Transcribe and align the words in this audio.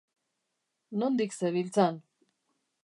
Nondik 1.01 1.37
zebiltzan? 1.39 2.03